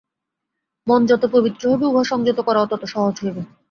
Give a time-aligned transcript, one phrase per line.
[0.87, 3.41] মন যত পবিত্র হইবে, উহা সংযত করাও তত সহজ হইবে।